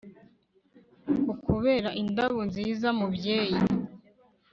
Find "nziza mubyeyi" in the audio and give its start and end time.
2.49-3.57